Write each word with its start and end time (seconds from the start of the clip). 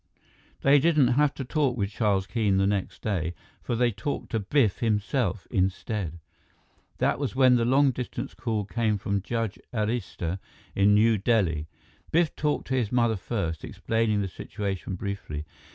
They 0.63 0.79
didn't 0.79 1.09
have 1.09 1.31
to 1.35 1.45
talk 1.45 1.77
with 1.77 1.91
Charles 1.91 2.25
Keene 2.25 2.57
the 2.57 2.65
next 2.65 3.03
day, 3.03 3.35
for 3.61 3.75
they 3.75 3.91
talked 3.91 4.31
to 4.31 4.39
Biff 4.39 4.79
himself 4.79 5.45
instead. 5.51 6.17
That 6.97 7.19
was 7.19 7.35
when 7.35 7.53
the 7.55 7.65
long 7.65 7.91
distance 7.91 8.33
call 8.33 8.65
came 8.65 8.97
from 8.97 9.21
Judge 9.21 9.59
Arista 9.71 10.39
in 10.73 10.95
New 10.95 11.19
Delhi. 11.19 11.67
Biff 12.09 12.35
talked 12.35 12.65
to 12.69 12.73
his 12.75 12.91
mother 12.91 13.15
first, 13.15 13.63
explaining 13.63 14.23
the 14.23 14.27
situation 14.27 14.95
briefly. 14.95 15.45